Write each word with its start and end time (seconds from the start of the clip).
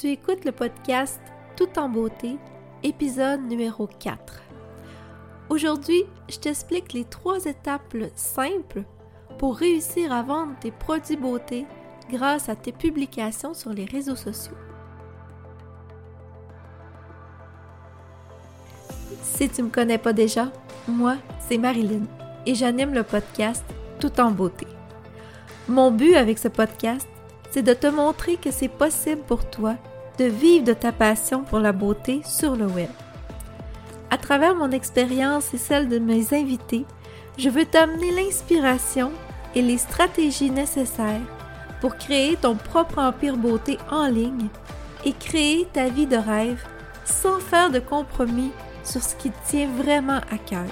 Tu 0.00 0.10
écoutes 0.10 0.44
le 0.44 0.52
podcast 0.52 1.20
Tout 1.56 1.76
en 1.76 1.88
beauté, 1.88 2.36
épisode 2.84 3.40
numéro 3.40 3.88
4. 3.88 4.42
Aujourd'hui, 5.48 6.04
je 6.28 6.38
t'explique 6.38 6.92
les 6.92 7.02
trois 7.02 7.46
étapes 7.46 7.96
simples 8.14 8.84
pour 9.38 9.56
réussir 9.56 10.12
à 10.12 10.22
vendre 10.22 10.52
tes 10.60 10.70
produits 10.70 11.16
beauté 11.16 11.66
grâce 12.08 12.48
à 12.48 12.54
tes 12.54 12.70
publications 12.70 13.54
sur 13.54 13.72
les 13.72 13.86
réseaux 13.86 14.14
sociaux. 14.14 14.54
Si 19.20 19.48
tu 19.48 19.64
me 19.64 19.70
connais 19.70 19.98
pas 19.98 20.12
déjà, 20.12 20.52
moi, 20.86 21.16
c'est 21.40 21.58
Marilyn 21.58 22.04
et 22.46 22.54
j'anime 22.54 22.94
le 22.94 23.02
podcast 23.02 23.64
Tout 23.98 24.20
en 24.20 24.30
beauté. 24.30 24.68
Mon 25.66 25.90
but 25.90 26.14
avec 26.14 26.38
ce 26.38 26.46
podcast, 26.46 27.08
c'est 27.50 27.62
de 27.62 27.74
te 27.74 27.88
montrer 27.88 28.36
que 28.36 28.52
c'est 28.52 28.68
possible 28.68 29.22
pour 29.22 29.50
toi 29.50 29.74
de 30.18 30.24
vivre 30.24 30.64
de 30.64 30.72
ta 30.72 30.92
passion 30.92 31.42
pour 31.42 31.60
la 31.60 31.72
beauté 31.72 32.20
sur 32.24 32.56
le 32.56 32.66
web. 32.66 32.90
À 34.10 34.18
travers 34.18 34.54
mon 34.54 34.70
expérience 34.70 35.54
et 35.54 35.58
celle 35.58 35.88
de 35.88 35.98
mes 35.98 36.34
invités, 36.34 36.84
je 37.36 37.48
veux 37.48 37.64
t'amener 37.64 38.10
l'inspiration 38.10 39.12
et 39.54 39.62
les 39.62 39.78
stratégies 39.78 40.50
nécessaires 40.50 41.20
pour 41.80 41.96
créer 41.96 42.36
ton 42.36 42.56
propre 42.56 42.98
empire 42.98 43.36
beauté 43.36 43.78
en 43.90 44.08
ligne 44.08 44.48
et 45.04 45.12
créer 45.12 45.68
ta 45.72 45.88
vie 45.88 46.06
de 46.06 46.16
rêve 46.16 46.62
sans 47.04 47.38
faire 47.38 47.70
de 47.70 47.78
compromis 47.78 48.50
sur 48.82 49.02
ce 49.02 49.14
qui 49.14 49.30
tient 49.46 49.68
vraiment 49.68 50.20
à 50.32 50.38
cœur. 50.38 50.66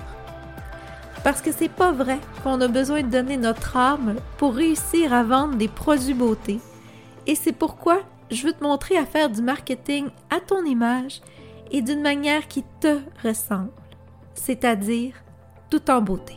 Parce 1.22 1.40
que 1.40 1.52
c'est 1.52 1.68
pas 1.68 1.92
vrai 1.92 2.18
qu'on 2.42 2.60
a 2.60 2.68
besoin 2.68 3.02
de 3.02 3.08
donner 3.08 3.36
notre 3.36 3.76
âme 3.76 4.16
pour 4.38 4.54
réussir 4.54 5.12
à 5.12 5.22
vendre 5.22 5.56
des 5.56 5.68
produits 5.68 6.14
beauté. 6.14 6.58
Et 7.26 7.34
c'est 7.34 7.52
pourquoi 7.52 8.00
je 8.30 8.46
veux 8.46 8.52
te 8.52 8.62
montrer 8.62 8.96
à 8.96 9.06
faire 9.06 9.30
du 9.30 9.42
marketing 9.42 10.08
à 10.30 10.40
ton 10.40 10.64
image 10.64 11.20
et 11.70 11.82
d'une 11.82 12.02
manière 12.02 12.48
qui 12.48 12.64
te 12.80 13.00
ressemble, 13.24 13.72
c'est-à-dire 14.34 15.14
tout 15.70 15.90
en 15.90 16.00
beauté. 16.00 16.34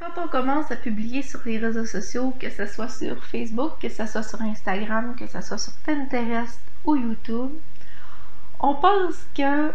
Quand 0.00 0.24
on 0.24 0.28
commence 0.28 0.70
à 0.70 0.76
publier 0.76 1.22
sur 1.22 1.40
les 1.44 1.58
réseaux 1.58 1.84
sociaux, 1.84 2.32
que 2.40 2.48
ce 2.50 2.66
soit 2.66 2.88
sur 2.88 3.22
Facebook, 3.24 3.72
que 3.80 3.88
ce 3.88 4.06
soit 4.06 4.22
sur 4.22 4.40
Instagram, 4.40 5.14
que 5.16 5.26
ce 5.26 5.40
soit 5.40 5.58
sur 5.58 5.72
Pinterest 5.84 6.60
ou 6.84 6.96
YouTube, 6.96 7.50
on 8.60 8.74
pense 8.74 9.16
que 9.34 9.70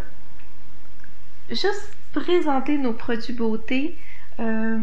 juste 1.50 1.96
présenter 2.14 2.78
nos 2.78 2.94
produits 2.94 3.34
beauté, 3.34 3.98
euh, 4.40 4.80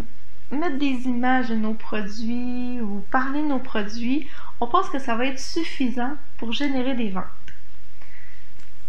mettre 0.50 0.78
des 0.78 1.06
images 1.06 1.48
de 1.48 1.54
nos 1.54 1.74
produits 1.74 2.80
ou 2.80 3.04
parler 3.10 3.42
de 3.42 3.48
nos 3.48 3.58
produits, 3.58 4.28
on 4.60 4.66
pense 4.66 4.88
que 4.90 4.98
ça 4.98 5.14
va 5.14 5.26
être 5.26 5.40
suffisant 5.40 6.16
pour 6.38 6.52
générer 6.52 6.94
des 6.94 7.10
ventes. 7.10 7.24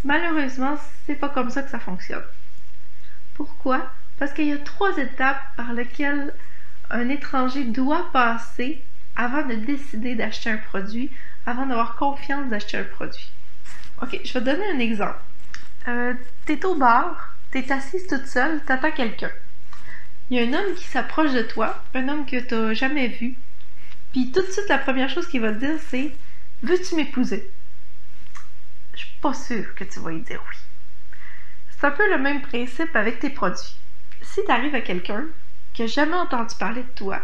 Malheureusement, 0.04 0.76
c'est 1.06 1.16
pas 1.16 1.30
comme 1.30 1.50
ça 1.50 1.62
que 1.62 1.70
ça 1.70 1.80
fonctionne. 1.80 2.24
Pourquoi? 3.36 3.92
Parce 4.18 4.34
qu'il 4.34 4.48
y 4.48 4.52
a 4.52 4.58
trois 4.58 4.98
étapes 4.98 5.42
par 5.56 5.74
lesquelles 5.74 6.34
un 6.90 7.10
étranger 7.10 7.64
doit 7.64 8.12
passer 8.12 8.84
avant 9.16 9.46
de 9.46 9.56
décider 9.56 10.16
d'acheter 10.16 10.50
un 10.50 10.58
produit, 10.58 11.12
avant 11.46 11.66
d'avoir 11.66 11.96
confiance 11.96 12.50
d'acheter 12.50 12.78
un 12.78 12.84
produit. 12.84 13.32
Ok, 14.02 14.20
je 14.24 14.34
vais 14.34 14.42
donner 14.42 14.66
un 14.74 14.80
exemple. 14.80 15.20
Euh, 15.88 16.14
tu 16.46 16.54
es 16.54 16.66
au 16.66 16.76
bar, 16.76 17.31
tu 17.52 17.60
es 17.60 17.72
assise 17.72 18.08
toute 18.08 18.28
seule, 18.28 18.62
tu 18.66 18.72
attends 18.72 18.92
quelqu'un. 18.92 19.32
Il 20.30 20.38
y 20.38 20.40
a 20.40 20.44
un 20.44 20.54
homme 20.54 20.76
qui 20.76 20.86
s'approche 20.86 21.34
de 21.34 21.42
toi, 21.42 21.84
un 21.94 22.08
homme 22.08 22.26
que 22.26 22.40
tu 22.40 22.56
n'as 22.56 22.74
jamais 22.74 23.08
vu. 23.08 23.36
Puis 24.12 24.32
tout 24.32 24.42
de 24.42 24.52
suite, 24.52 24.70
la 24.70 24.78
première 24.78 25.10
chose 25.10 25.28
qu'il 25.28 25.42
va 25.42 25.52
te 25.52 25.60
dire, 25.60 25.80
c'est 25.90 26.12
Veux-tu 26.64 26.96
m'épouser 26.96 27.50
Je 28.94 29.00
suis 29.00 29.16
pas 29.22 29.34
sûre 29.34 29.74
que 29.76 29.84
tu 29.84 30.00
vas 30.00 30.14
y 30.14 30.22
dire 30.22 30.42
oui. 30.50 30.58
C'est 31.72 31.88
un 31.88 31.92
peu 31.92 32.08
le 32.10 32.20
même 32.20 32.42
principe 32.42 32.96
avec 32.96 33.20
tes 33.20 33.32
produits. 33.32 33.76
Si 34.22 34.42
tu 34.46 34.52
arrives 34.52 34.76
à 34.76 34.82
quelqu'un 34.82 35.26
qui 35.74 35.82
n'a 35.82 35.88
jamais 35.88 36.16
entendu 36.16 36.54
parler 36.60 36.84
de 36.84 36.90
toi, 36.96 37.20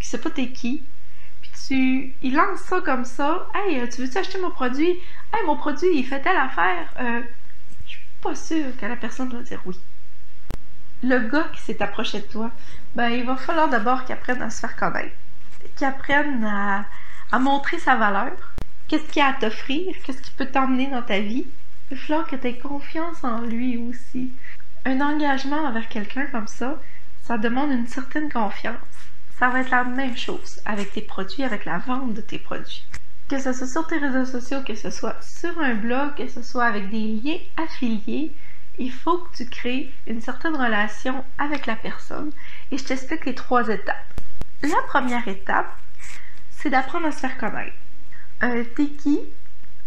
qui 0.00 0.08
sait 0.08 0.18
pas 0.18 0.30
t'es 0.30 0.50
qui, 0.50 0.82
puis 1.42 1.50
tu, 1.66 2.14
il 2.22 2.34
lance 2.34 2.60
ça 2.60 2.80
comme 2.80 3.04
ça, 3.04 3.46
Hey, 3.54 3.86
tu 3.90 4.00
veux-tu 4.00 4.16
acheter 4.16 4.40
mon 4.40 4.50
produit 4.50 4.90
Hey, 5.32 5.46
mon 5.46 5.56
produit, 5.56 5.88
il 5.94 6.04
fait 6.04 6.22
telle 6.22 6.36
affaire. 6.36 6.92
Euh, 6.98 7.20
pas 8.22 8.34
sûre 8.34 8.76
que 8.76 8.86
la 8.86 8.96
personne 8.96 9.30
va 9.30 9.42
dire 9.42 9.60
oui. 9.64 9.78
Le 11.02 11.20
gars 11.28 11.48
qui 11.54 11.60
s'est 11.62 11.82
approché 11.82 12.20
de 12.20 12.26
toi, 12.26 12.50
ben, 12.94 13.08
il 13.10 13.24
va 13.24 13.36
falloir 13.36 13.68
d'abord 13.68 14.04
qu'il 14.04 14.14
apprenne 14.14 14.42
à 14.42 14.50
se 14.50 14.60
faire 14.60 14.76
connaître, 14.76 15.14
qu'il 15.76 15.86
apprenne 15.86 16.44
à, 16.44 16.84
à 17.30 17.38
montrer 17.38 17.78
sa 17.78 17.96
valeur, 17.96 18.32
qu'est-ce 18.88 19.06
qu'il 19.12 19.22
a 19.22 19.28
à 19.28 19.32
t'offrir, 19.34 19.94
qu'est-ce 20.04 20.22
qu'il 20.22 20.34
peut 20.34 20.46
t'emmener 20.46 20.88
dans 20.88 21.02
ta 21.02 21.20
vie? 21.20 21.46
Il 21.90 21.96
va 21.96 22.02
falloir 22.02 22.26
que 22.26 22.36
tu 22.36 22.48
aies 22.48 22.58
confiance 22.58 23.22
en 23.22 23.42
lui 23.42 23.76
aussi. 23.78 24.32
Un 24.84 25.00
engagement 25.00 25.64
envers 25.64 25.88
quelqu'un 25.88 26.26
comme 26.26 26.48
ça, 26.48 26.80
ça 27.22 27.38
demande 27.38 27.70
une 27.70 27.86
certaine 27.86 28.30
confiance. 28.30 28.76
Ça 29.38 29.48
va 29.48 29.60
être 29.60 29.70
la 29.70 29.84
même 29.84 30.16
chose 30.16 30.60
avec 30.64 30.92
tes 30.92 31.02
produits, 31.02 31.44
avec 31.44 31.64
la 31.64 31.78
vente 31.78 32.14
de 32.14 32.20
tes 32.20 32.38
produits. 32.38 32.84
Que 33.28 33.38
ce 33.38 33.52
soit 33.52 33.66
sur 33.66 33.86
tes 33.86 33.98
réseaux 33.98 34.24
sociaux, 34.24 34.62
que 34.66 34.74
ce 34.74 34.90
soit 34.90 35.20
sur 35.22 35.58
un 35.60 35.74
blog, 35.74 36.14
que 36.16 36.28
ce 36.28 36.42
soit 36.42 36.64
avec 36.64 36.88
des 36.88 37.20
liens 37.22 37.38
affiliés, 37.58 38.32
il 38.78 38.92
faut 38.92 39.18
que 39.18 39.36
tu 39.36 39.46
crées 39.46 39.92
une 40.06 40.20
certaine 40.20 40.56
relation 40.56 41.24
avec 41.36 41.66
la 41.66 41.76
personne. 41.76 42.30
Et 42.70 42.78
je 42.78 42.84
t'explique 42.84 43.26
les 43.26 43.34
trois 43.34 43.68
étapes. 43.68 43.96
La 44.62 44.80
première 44.86 45.28
étape, 45.28 45.76
c'est 46.50 46.70
d'apprendre 46.70 47.06
à 47.06 47.12
se 47.12 47.18
faire 47.20 47.36
connaître. 47.36 47.76
Euh, 48.42 48.64
T'es 48.76 48.86
qui? 48.86 49.20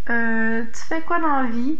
Euh, 0.09 0.63
tu 0.65 0.81
fais 0.81 1.01
quoi 1.01 1.19
dans 1.19 1.41
la 1.41 1.49
vie? 1.49 1.79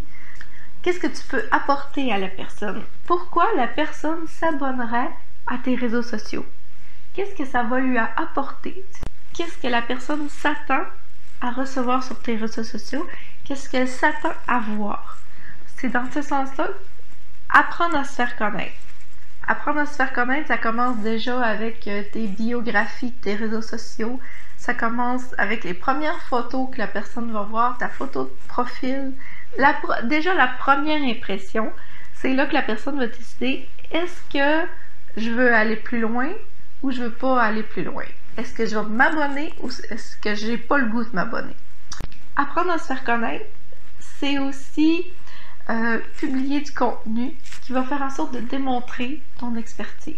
Qu'est-ce 0.81 0.99
que 0.99 1.07
tu 1.07 1.23
peux 1.27 1.43
apporter 1.51 2.11
à 2.11 2.17
la 2.17 2.27
personne? 2.29 2.81
Pourquoi 3.05 3.45
la 3.55 3.67
personne 3.67 4.25
s'abonnerait 4.27 5.11
à 5.47 5.57
tes 5.59 5.75
réseaux 5.75 6.01
sociaux? 6.01 6.45
Qu'est-ce 7.13 7.35
que 7.35 7.45
ça 7.45 7.63
va 7.63 7.79
lui 7.79 7.97
apporter? 7.97 8.83
Qu'est-ce 9.33 9.57
que 9.57 9.67
la 9.67 9.81
personne 9.81 10.27
s'attend 10.29 10.85
à 11.41 11.51
recevoir 11.51 12.03
sur 12.03 12.19
tes 12.21 12.35
réseaux 12.35 12.63
sociaux? 12.63 13.05
Qu'est-ce 13.45 13.69
qu'elle 13.69 13.87
s'attend 13.87 14.33
à 14.47 14.59
voir? 14.59 15.17
C'est 15.77 15.89
dans 15.89 16.09
ce 16.11 16.21
sens-là, 16.21 16.67
apprendre 17.49 17.97
à 17.97 18.03
se 18.03 18.13
faire 18.13 18.35
connaître. 18.35 18.75
Apprendre 19.47 19.79
à 19.79 19.85
se 19.85 19.95
faire 19.95 20.13
connaître, 20.13 20.47
ça 20.47 20.57
commence 20.57 20.97
déjà 20.99 21.41
avec 21.41 21.87
euh, 21.87 22.03
tes 22.11 22.27
biographies, 22.27 23.11
tes 23.13 23.35
réseaux 23.35 23.63
sociaux. 23.63 24.19
Ça 24.57 24.75
commence 24.75 25.33
avec 25.39 25.63
les 25.63 25.73
premières 25.73 26.21
photos 26.21 26.69
que 26.71 26.77
la 26.77 26.87
personne 26.87 27.31
va 27.31 27.41
voir, 27.41 27.77
ta 27.79 27.89
photo 27.89 28.25
de 28.25 28.47
profil. 28.47 29.13
Déjà, 30.03 30.35
la 30.35 30.47
première 30.47 31.01
impression, 31.01 31.73
c'est 32.13 32.33
là 32.33 32.45
que 32.45 32.53
la 32.53 32.61
personne 32.61 32.99
va 32.99 33.07
décider 33.07 33.67
est-ce 33.89 34.21
que 34.31 34.67
je 35.17 35.31
veux 35.31 35.53
aller 35.53 35.75
plus 35.75 35.99
loin 35.99 36.29
ou 36.81 36.91
je 36.91 37.01
veux 37.03 37.13
pas 37.13 37.41
aller 37.41 37.63
plus 37.63 37.83
loin? 37.83 38.05
Est-ce 38.41 38.55
que 38.55 38.65
je 38.65 38.75
vais 38.75 38.89
m'abonner 38.89 39.53
ou 39.59 39.69
est-ce 39.91 40.17
que 40.17 40.33
j'ai 40.33 40.57
pas 40.57 40.79
le 40.79 40.87
goût 40.87 41.03
de 41.03 41.11
m'abonner? 41.13 41.55
Apprendre 42.35 42.71
à 42.71 42.79
se 42.79 42.87
faire 42.87 43.03
connaître, 43.03 43.45
c'est 43.99 44.39
aussi 44.39 45.05
euh, 45.69 45.99
publier 46.17 46.61
du 46.61 46.71
contenu 46.71 47.35
qui 47.61 47.71
va 47.71 47.83
faire 47.83 48.01
en 48.01 48.09
sorte 48.09 48.33
de 48.33 48.39
démontrer 48.39 49.21
ton 49.37 49.55
expertise. 49.55 50.15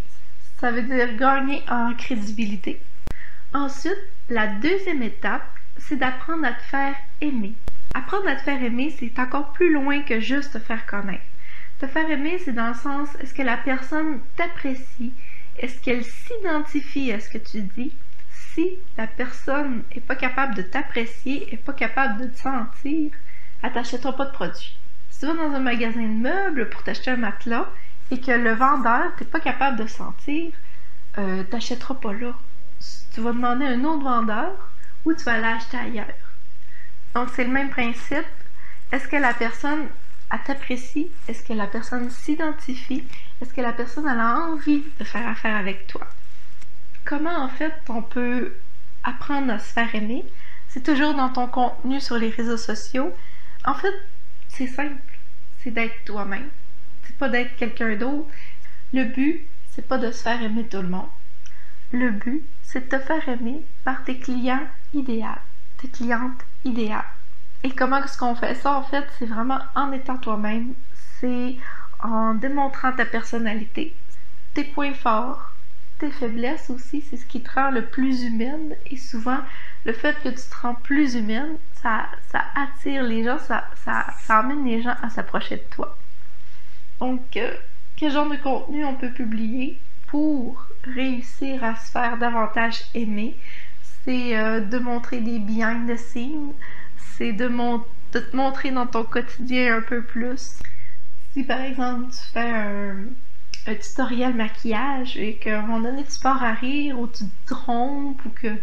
Ça 0.61 0.71
veut 0.71 0.83
dire 0.83 1.17
gagner 1.17 1.65
en 1.69 1.93
crédibilité. 1.95 2.81
Ensuite, 3.53 3.99
la 4.29 4.47
deuxième 4.47 5.03
étape, 5.03 5.43
c'est 5.77 5.97
d'apprendre 5.97 6.45
à 6.45 6.53
te 6.53 6.63
faire 6.63 6.95
aimer. 7.19 7.55
Apprendre 7.93 8.29
à 8.29 8.37
te 8.37 8.43
faire 8.43 8.63
aimer, 8.63 8.95
c'est 8.97 9.19
encore 9.19 9.51
plus 9.51 9.73
loin 9.73 10.01
que 10.01 10.21
juste 10.21 10.53
te 10.53 10.59
faire 10.59 10.85
connaître. 10.85 11.25
Te 11.79 11.87
faire 11.87 12.09
aimer, 12.09 12.39
c'est 12.45 12.53
dans 12.53 12.69
le 12.69 12.73
sens, 12.73 13.09
est-ce 13.19 13.33
que 13.33 13.41
la 13.41 13.57
personne 13.57 14.21
t'apprécie? 14.37 15.11
Est-ce 15.59 15.81
qu'elle 15.81 16.05
s'identifie 16.05 17.11
à 17.11 17.19
ce 17.19 17.29
que 17.29 17.37
tu 17.37 17.63
dis? 17.63 17.91
Si 18.53 18.85
la 18.97 19.07
personne 19.07 19.85
n'est 19.95 20.01
pas 20.01 20.15
capable 20.15 20.55
de 20.55 20.61
t'apprécier, 20.61 21.47
n'est 21.51 21.57
pas 21.57 21.73
capable 21.73 22.21
de 22.21 22.27
te 22.27 22.37
sentir, 22.39 23.11
elle 23.61 23.71
t'achètera 23.73 24.15
pas 24.15 24.25
de 24.25 24.31
produit. 24.31 24.79
Si 25.09 25.19
tu 25.21 25.25
vas 25.27 25.33
dans 25.33 25.53
un 25.55 25.59
magasin 25.59 26.01
de 26.03 26.07
meubles 26.21 26.69
pour 26.69 26.83
t'acheter 26.83 27.11
un 27.11 27.17
matelas 27.17 27.69
et 28.11 28.21
que 28.21 28.31
le 28.31 28.53
vendeur 28.53 29.11
n'est 29.19 29.27
pas 29.27 29.39
capable 29.39 29.77
de 29.79 29.87
sentir, 29.87 30.53
euh, 31.17 31.43
t'achèteras 31.43 31.95
pas 31.95 32.13
là. 32.13 32.33
Tu 33.13 33.21
vas 33.21 33.33
demander 33.33 33.65
à 33.65 33.69
un 33.69 33.83
autre 33.85 34.03
vendeur 34.03 34.75
ou 35.05 35.13
tu 35.13 35.23
vas 35.23 35.39
l'acheter 35.39 35.77
ailleurs. 35.77 36.39
Donc 37.15 37.29
c'est 37.29 37.43
le 37.45 37.51
même 37.51 37.69
principe. 37.71 38.25
Est-ce 38.91 39.07
que 39.07 39.15
la 39.15 39.33
personne 39.33 39.89
t'apprécie? 40.45 41.17
Est-ce 41.27 41.43
que 41.43 41.53
la 41.53 41.67
personne 41.67 42.09
s'identifie? 42.09 43.09
Est-ce 43.41 43.53
que 43.53 43.61
la 43.61 43.73
personne 43.73 44.07
a 44.07 44.37
envie 44.37 44.93
de 44.99 45.03
faire 45.03 45.27
affaire 45.27 45.55
avec 45.55 45.87
toi? 45.87 46.07
Comment 47.05 47.43
en 47.43 47.49
fait 47.49 47.73
on 47.89 48.01
peut 48.01 48.55
apprendre 49.03 49.51
à 49.51 49.59
se 49.59 49.73
faire 49.73 49.93
aimer? 49.93 50.25
C'est 50.69 50.83
toujours 50.83 51.13
dans 51.13 51.29
ton 51.29 51.47
contenu 51.47 51.99
sur 51.99 52.17
les 52.17 52.29
réseaux 52.29 52.57
sociaux. 52.57 53.13
En 53.65 53.75
fait, 53.75 53.93
c'est 54.47 54.67
simple. 54.67 55.01
C'est 55.59 55.71
d'être 55.71 56.03
toi-même. 56.05 56.49
C'est 57.03 57.17
pas 57.17 57.29
d'être 57.29 57.55
quelqu'un 57.55 57.95
d'autre. 57.95 58.27
Le 58.93 59.03
but, 59.05 59.47
c'est 59.71 59.87
pas 59.87 59.97
de 59.97 60.11
se 60.11 60.23
faire 60.23 60.41
aimer 60.41 60.67
tout 60.67 60.81
le 60.81 60.87
monde. 60.87 61.09
Le 61.91 62.11
but, 62.11 62.43
c'est 62.63 62.89
de 62.89 62.97
te 62.97 63.03
faire 63.03 63.27
aimer 63.29 63.61
par 63.83 64.03
tes 64.03 64.17
clients 64.17 64.67
idéaux, 64.93 65.25
tes 65.77 65.89
clientes 65.89 66.43
idéales. 66.63 67.05
Et 67.63 67.71
comment 67.71 68.03
est-ce 68.03 68.17
qu'on 68.17 68.35
fait 68.35 68.55
ça 68.55 68.73
en 68.73 68.83
fait? 68.83 69.05
C'est 69.19 69.25
vraiment 69.25 69.59
en 69.75 69.91
étant 69.91 70.17
toi-même, 70.17 70.73
c'est 71.19 71.55
en 71.99 72.33
démontrant 72.33 72.91
ta 72.91 73.05
personnalité, 73.05 73.95
tes 74.53 74.63
points 74.63 74.93
forts, 74.93 75.52
tes 76.03 76.11
faiblesses 76.11 76.69
aussi, 76.69 77.01
c'est 77.01 77.17
ce 77.17 77.25
qui 77.25 77.41
te 77.41 77.51
rend 77.51 77.71
le 77.71 77.89
plus 77.89 78.23
humaine. 78.23 78.75
Et 78.85 78.97
souvent, 78.97 79.39
le 79.85 79.93
fait 79.93 80.15
que 80.21 80.29
tu 80.29 80.35
te 80.35 80.55
rends 80.61 80.75
plus 80.75 81.15
humaine, 81.15 81.57
ça, 81.71 82.09
ça 82.29 82.43
attire 82.55 83.03
les 83.03 83.23
gens, 83.23 83.39
ça, 83.39 83.69
ça, 83.75 84.07
ça 84.19 84.39
amène 84.39 84.65
les 84.65 84.81
gens 84.81 84.95
à 85.01 85.09
s'approcher 85.09 85.57
de 85.57 85.63
toi. 85.71 85.97
Donc, 86.99 87.37
euh, 87.37 87.55
quel 87.95 88.11
genre 88.11 88.29
de 88.29 88.37
contenu 88.37 88.83
on 88.85 88.95
peut 88.95 89.13
publier 89.13 89.81
pour 90.07 90.67
réussir 90.83 91.63
à 91.63 91.75
se 91.75 91.91
faire 91.91 92.17
davantage 92.17 92.83
aimer? 92.93 93.39
C'est 93.81 94.37
euh, 94.37 94.59
de 94.61 94.79
montrer 94.79 95.21
des 95.21 95.39
behind 95.39 95.89
the 95.89 95.97
scenes, 95.97 96.53
c'est 96.97 97.31
de, 97.33 97.47
de 97.47 98.19
te 98.19 98.35
montrer 98.35 98.71
dans 98.71 98.87
ton 98.87 99.05
quotidien 99.05 99.77
un 99.77 99.81
peu 99.81 100.03
plus. 100.05 100.59
Si 101.31 101.43
par 101.45 101.61
exemple 101.61 102.11
tu 102.11 102.19
fais 102.33 102.49
un, 102.51 103.07
un 103.67 103.75
tutoriel 103.75 104.33
maquillage 104.33 105.17
et 105.17 105.37
qu'à 105.37 105.59
un 105.59 105.61
moment 105.61 105.79
donné 105.79 106.03
tu 106.03 106.19
pars 106.19 106.43
à 106.43 106.53
rire 106.53 106.99
ou 106.99 107.07
tu 107.07 107.23
te 107.25 107.53
trompes 107.53 108.23
ou 108.25 108.29
que 108.29 108.55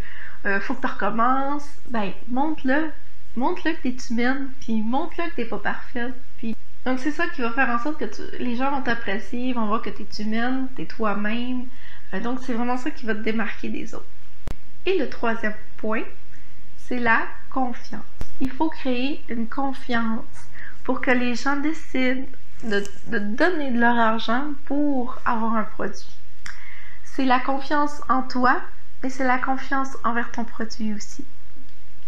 euh, 0.46 0.60
faut 0.60 0.74
que 0.74 0.80
tu 0.80 0.92
recommences, 0.92 1.68
ben 1.88 2.12
montre-le. 2.28 2.90
Montre-le 3.36 3.74
que 3.74 3.82
t'es 3.82 3.96
humaine, 4.10 4.50
puis 4.60 4.82
montre-le 4.82 5.30
que 5.30 5.36
t'es 5.36 5.44
pas 5.44 5.58
parfaite. 5.58 6.14
Puis... 6.38 6.54
Donc 6.84 6.98
c'est 6.98 7.12
ça 7.12 7.28
qui 7.28 7.42
va 7.42 7.52
faire 7.52 7.68
en 7.68 7.78
sorte 7.78 7.98
que 7.98 8.38
les 8.38 8.56
gens 8.56 8.70
vont 8.70 8.82
t'apprécier, 8.82 9.52
vont 9.52 9.66
voir 9.66 9.82
que 9.82 9.90
t'es 9.90 10.22
humaine, 10.22 10.68
t'es 10.76 10.86
toi-même. 10.86 11.66
Euh, 12.14 12.20
donc 12.20 12.40
c'est 12.42 12.54
vraiment 12.54 12.76
ça 12.76 12.90
qui 12.90 13.06
va 13.06 13.14
te 13.14 13.20
démarquer 13.20 13.68
des 13.68 13.94
autres. 13.94 14.06
Et 14.86 14.98
le 14.98 15.08
troisième 15.08 15.54
point, 15.76 16.04
c'est 16.78 16.98
la 16.98 17.26
confiance. 17.50 18.02
Il 18.40 18.50
faut 18.50 18.70
créer 18.70 19.22
une 19.28 19.46
confiance 19.46 20.24
pour 20.84 21.00
que 21.02 21.10
les 21.10 21.34
gens 21.34 21.56
décident 21.56 22.26
de, 22.64 23.18
donner 23.18 23.70
de 23.70 23.78
leur 23.78 23.98
argent 23.98 24.52
pour 24.64 25.18
avoir 25.24 25.54
un 25.54 25.64
produit. 25.64 26.16
C'est 27.04 27.24
la 27.24 27.40
confiance 27.40 28.00
en 28.08 28.22
toi, 28.22 28.60
mais 29.02 29.10
c'est 29.10 29.26
la 29.26 29.38
confiance 29.38 29.96
envers 30.04 30.30
ton 30.30 30.44
produit 30.44 30.94
aussi. 30.94 31.24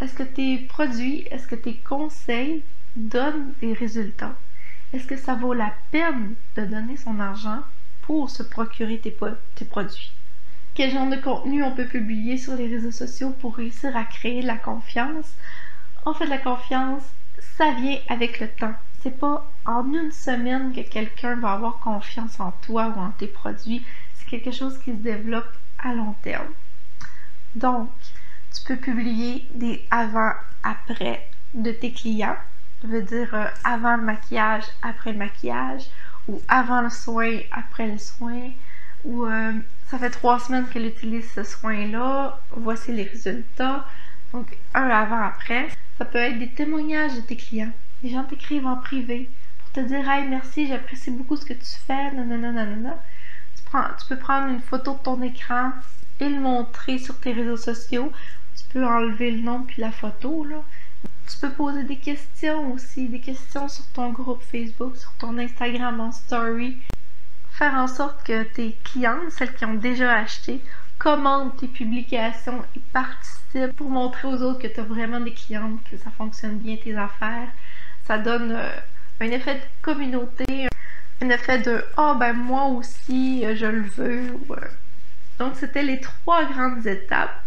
Est-ce 0.00 0.14
que 0.14 0.22
tes 0.22 0.58
produits, 0.58 1.26
est-ce 1.30 1.46
que 1.46 1.54
tes 1.54 1.76
conseils 1.76 2.64
donnent 2.96 3.52
des 3.60 3.72
résultats? 3.72 4.34
Est-ce 4.92 5.06
que 5.06 5.16
ça 5.16 5.34
vaut 5.34 5.54
la 5.54 5.72
peine 5.90 6.34
de 6.56 6.64
donner 6.64 6.96
son 6.96 7.18
argent 7.20 7.60
pour 8.02 8.30
se 8.30 8.42
procurer 8.42 8.98
tes, 8.98 9.16
tes 9.54 9.64
produits? 9.64 10.12
Quel 10.74 10.90
genre 10.90 11.08
de 11.08 11.16
contenu 11.16 11.62
on 11.62 11.74
peut 11.74 11.86
publier 11.86 12.36
sur 12.38 12.54
les 12.54 12.66
réseaux 12.66 12.92
sociaux 12.92 13.30
pour 13.30 13.56
réussir 13.56 13.96
à 13.96 14.04
créer 14.04 14.42
de 14.42 14.46
la 14.46 14.56
confiance? 14.56 15.32
En 16.04 16.14
fait, 16.14 16.26
la 16.26 16.38
confiance, 16.38 17.02
ça 17.56 17.72
vient 17.72 17.98
avec 18.08 18.40
le 18.40 18.48
temps 18.48 18.74
c'est 19.02 19.18
pas 19.18 19.50
en 19.64 19.92
une 19.92 20.12
semaine 20.12 20.72
que 20.72 20.80
quelqu'un 20.80 21.36
va 21.36 21.52
avoir 21.52 21.78
confiance 21.80 22.38
en 22.38 22.52
toi 22.62 22.92
ou 22.96 23.00
en 23.00 23.10
tes 23.10 23.26
produits. 23.26 23.84
C'est 24.14 24.26
quelque 24.26 24.52
chose 24.52 24.78
qui 24.78 24.92
se 24.92 24.96
développe 24.96 25.52
à 25.78 25.92
long 25.94 26.14
terme. 26.22 26.52
Donc, 27.54 27.90
tu 28.54 28.62
peux 28.64 28.76
publier 28.76 29.48
des 29.54 29.84
avant-après 29.90 31.28
de 31.54 31.72
tes 31.72 31.92
clients. 31.92 32.36
Ça 32.80 32.88
veut 32.88 33.02
dire 33.02 33.34
euh, 33.34 33.46
avant 33.64 33.96
le 33.96 34.02
maquillage, 34.02 34.64
après 34.82 35.12
le 35.12 35.18
maquillage, 35.18 35.84
ou 36.28 36.40
avant 36.48 36.82
le 36.82 36.90
soin, 36.90 37.40
après 37.50 37.88
le 37.88 37.98
soin, 37.98 38.50
ou 39.04 39.26
euh, 39.26 39.52
ça 39.88 39.98
fait 39.98 40.10
trois 40.10 40.38
semaines 40.38 40.68
qu'elle 40.68 40.86
utilise 40.86 41.30
ce 41.32 41.42
soin-là, 41.42 42.40
voici 42.52 42.92
les 42.92 43.04
résultats. 43.04 43.86
Donc, 44.32 44.56
un 44.74 44.88
avant-après. 44.88 45.68
Ça 45.98 46.04
peut 46.04 46.18
être 46.18 46.38
des 46.38 46.50
témoignages 46.50 47.14
de 47.14 47.20
tes 47.20 47.36
clients. 47.36 47.72
Les 48.02 48.10
gens 48.10 48.24
t'écrivent 48.24 48.66
en 48.66 48.76
privé 48.76 49.30
pour 49.58 49.70
te 49.70 49.80
dire 49.80 50.08
Hey, 50.10 50.26
merci, 50.26 50.66
j'apprécie 50.66 51.12
beaucoup 51.12 51.36
ce 51.36 51.44
que 51.44 51.52
tu 51.52 51.76
fais. 51.86 52.10
Nanana, 52.10 52.98
Tu, 53.56 53.62
prends, 53.64 53.84
tu 53.96 54.06
peux 54.08 54.18
prendre 54.18 54.48
une 54.48 54.60
photo 54.60 54.94
de 54.94 54.98
ton 54.98 55.22
écran 55.22 55.70
et 56.18 56.28
le 56.28 56.40
montrer 56.40 56.98
sur 56.98 57.18
tes 57.20 57.32
réseaux 57.32 57.56
sociaux. 57.56 58.10
Tu 58.56 58.64
peux 58.72 58.84
enlever 58.84 59.30
le 59.30 59.42
nom 59.42 59.62
puis 59.62 59.80
la 59.80 59.92
photo. 59.92 60.44
Tu 61.28 61.38
peux 61.40 61.50
poser 61.50 61.84
des 61.84 61.96
questions 61.96 62.72
aussi, 62.72 63.08
des 63.08 63.20
questions 63.20 63.68
sur 63.68 63.86
ton 63.92 64.10
groupe 64.10 64.42
Facebook, 64.42 64.96
sur 64.96 65.12
ton 65.12 65.38
Instagram 65.38 66.00
en 66.00 66.10
story. 66.10 66.78
Faire 67.52 67.74
en 67.74 67.86
sorte 67.86 68.24
que 68.24 68.42
tes 68.42 68.76
clientes, 68.82 69.30
celles 69.30 69.54
qui 69.54 69.64
ont 69.64 69.74
déjà 69.74 70.16
acheté, 70.16 70.60
commentent 70.98 71.56
tes 71.58 71.68
publications 71.68 72.64
et 72.74 72.80
participent 72.92 73.76
pour 73.76 73.90
montrer 73.90 74.26
aux 74.26 74.42
autres 74.42 74.60
que 74.60 74.66
tu 74.66 74.80
as 74.80 74.84
vraiment 74.84 75.20
des 75.20 75.34
clientes, 75.34 75.78
que 75.88 75.96
ça 75.96 76.10
fonctionne 76.10 76.58
bien 76.58 76.76
tes 76.82 76.96
affaires 76.96 77.48
ça 78.06 78.18
donne 78.18 78.52
euh, 78.52 78.70
un 79.20 79.30
effet 79.30 79.54
de 79.54 79.60
communauté, 79.82 80.68
un 81.20 81.30
effet 81.30 81.58
de 81.58 81.84
ah 81.96 82.16
ben 82.18 82.32
moi 82.32 82.66
aussi 82.66 83.44
euh, 83.44 83.54
je 83.56 83.66
le 83.66 83.82
veux. 83.82 84.36
Euh. 84.50 84.56
Donc 85.38 85.54
c'était 85.56 85.82
les 85.82 86.00
trois 86.00 86.44
grandes 86.44 86.86
étapes 86.86 87.42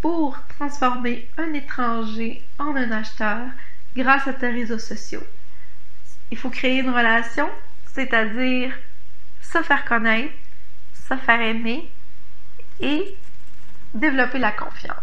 pour 0.00 0.38
transformer 0.58 1.28
un 1.36 1.52
étranger 1.52 2.42
en 2.58 2.74
un 2.74 2.90
acheteur 2.90 3.46
grâce 3.94 4.26
à 4.26 4.32
tes 4.32 4.48
réseaux 4.48 4.78
sociaux. 4.78 5.24
Il 6.30 6.38
faut 6.38 6.50
créer 6.50 6.78
une 6.78 6.90
relation, 6.90 7.50
c'est-à-dire 7.92 8.72
se 9.42 9.62
faire 9.62 9.84
connaître, 9.84 10.32
se 11.08 11.16
faire 11.16 11.40
aimer 11.40 11.90
et 12.80 13.16
développer 13.94 14.38
la 14.38 14.52
confiance. 14.52 14.96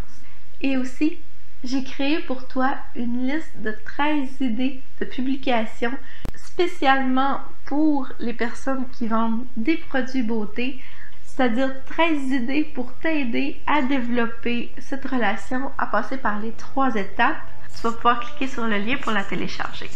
Et 0.61 0.77
aussi 0.77 1.19
j'ai 1.63 1.83
créé 1.83 2.19
pour 2.19 2.47
toi 2.47 2.75
une 2.95 3.27
liste 3.27 3.57
de 3.57 3.71
13 3.85 4.41
idées 4.41 4.81
de 4.99 5.05
publication 5.05 5.91
spécialement 6.35 7.39
pour 7.65 8.09
les 8.19 8.33
personnes 8.33 8.87
qui 8.89 9.07
vendent 9.07 9.45
des 9.55 9.77
produits 9.77 10.23
beauté, 10.23 10.79
c'est-à-dire 11.23 11.73
13 11.85 12.31
idées 12.31 12.63
pour 12.63 12.93
t'aider 12.95 13.59
à 13.67 13.81
développer 13.81 14.71
cette 14.79 15.05
relation, 15.05 15.71
à 15.77 15.87
passer 15.87 16.17
par 16.17 16.39
les 16.39 16.51
trois 16.51 16.95
étapes. 16.95 17.37
Tu 17.75 17.81
vas 17.81 17.91
pouvoir 17.91 18.19
cliquer 18.19 18.47
sur 18.47 18.65
le 18.65 18.77
lien 18.77 18.97
pour 18.97 19.11
la 19.11 19.23
télécharger. 19.23 19.89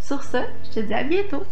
Sur 0.00 0.24
ce, 0.24 0.38
je 0.64 0.70
te 0.70 0.80
dis 0.80 0.94
à 0.94 1.04
bientôt. 1.04 1.44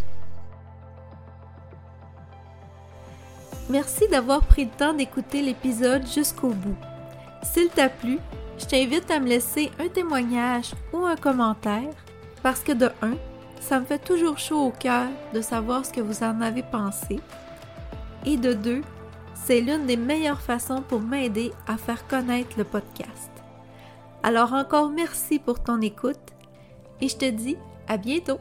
Merci 3.69 4.09
d'avoir 4.09 4.41
pris 4.43 4.65
le 4.65 4.71
temps 4.71 4.95
d'écouter 4.95 5.43
l'épisode 5.43 6.07
jusqu'au 6.07 6.51
bout. 6.51 6.77
S'il 7.43 7.69
t'a 7.69 7.89
plu, 7.89 8.19
je 8.59 8.65
t'invite 8.65 9.11
à 9.11 9.21
me 9.21 9.29
laisser 9.29 9.71
un 9.79 9.89
témoignage 9.89 10.73
ou 10.93 11.05
un 11.05 11.17
commentaire 11.17 11.93
parce 12.43 12.61
que 12.61 12.73
de 12.73 12.91
un, 13.03 13.15
ça 13.61 13.81
me 13.81 13.85
fait 13.85 13.99
toujours 13.99 14.39
chaud 14.39 14.67
au 14.67 14.71
cœur 14.71 15.09
de 15.35 15.41
savoir 15.41 15.85
ce 15.85 15.93
que 15.93 16.01
vous 16.01 16.23
en 16.23 16.41
avez 16.41 16.63
pensé. 16.63 17.21
Et 18.25 18.37
de 18.37 18.53
deux, 18.53 18.83
c'est 19.35 19.61
l'une 19.61 19.87
des 19.87 19.97
meilleures 19.97 20.41
façons 20.41 20.83
pour 20.83 21.01
m'aider 21.01 21.53
à 21.67 21.77
faire 21.77 22.07
connaître 22.07 22.57
le 22.57 22.65
podcast. 22.65 23.31
Alors 24.23 24.53
encore 24.53 24.91
merci 24.91 25.39
pour 25.39 25.63
ton 25.63 25.81
écoute 25.81 26.19
et 27.01 27.09
je 27.09 27.17
te 27.17 27.31
dis 27.31 27.57
à 27.87 27.97
bientôt. 27.97 28.41